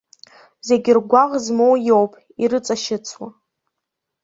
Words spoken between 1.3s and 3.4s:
змоу иоуп, ирыҵашьыцуа.